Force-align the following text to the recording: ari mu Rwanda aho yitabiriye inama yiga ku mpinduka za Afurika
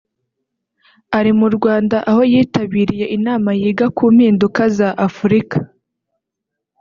ari 1.17 1.31
mu 1.39 1.47
Rwanda 1.55 1.97
aho 2.09 2.21
yitabiriye 2.33 3.05
inama 3.17 3.49
yiga 3.59 3.87
ku 3.97 4.03
mpinduka 4.15 4.61
za 4.77 4.89
Afurika 5.07 5.57